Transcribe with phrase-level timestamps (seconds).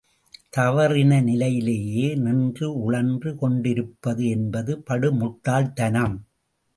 [0.57, 6.17] தவறின நிலையிலேயே நின்று உழன்று கொண்டிருப்பது என்பது படு முட்டாள் தனம்.